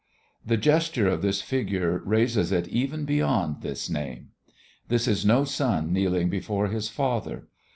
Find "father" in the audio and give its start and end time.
6.89-7.47